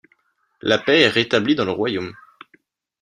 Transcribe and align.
La 0.63 0.79
paix 0.79 1.01
est 1.01 1.09
rétablie 1.09 1.53
dans 1.53 1.63
le 1.65 1.69
royaume. 1.73 2.15